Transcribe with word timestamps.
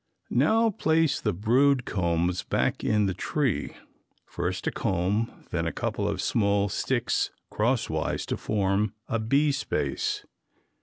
Now 0.33 0.71
place 0.71 1.21
the 1.21 1.31
brood 1.31 1.85
combs 1.85 2.41
back 2.41 2.83
in 2.83 3.05
the 3.05 3.13
tree. 3.13 3.75
First 4.25 4.65
a 4.65 4.71
comb 4.71 5.45
then 5.51 5.67
a 5.67 5.71
couple 5.71 6.07
of 6.07 6.23
small 6.23 6.69
sticks 6.69 7.29
crosswise 7.51 8.25
to 8.25 8.37
form 8.37 8.95
a 9.07 9.19
bee 9.19 9.51
space. 9.51 10.25